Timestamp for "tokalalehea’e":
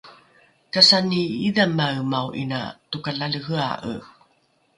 2.91-3.93